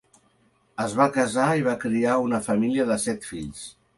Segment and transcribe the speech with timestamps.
[0.85, 3.63] Es va casar i va criar una família de set fills.